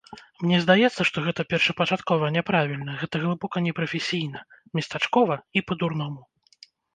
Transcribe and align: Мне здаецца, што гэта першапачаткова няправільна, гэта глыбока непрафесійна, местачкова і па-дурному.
Мне 0.43 0.59
здаецца, 0.61 1.01
што 1.09 1.17
гэта 1.25 1.41
першапачаткова 1.51 2.29
няправільна, 2.37 2.95
гэта 3.03 3.21
глыбока 3.25 3.57
непрафесійна, 3.67 4.39
местачкова 4.79 5.35
і 5.61 5.65
па-дурному. 5.69 6.21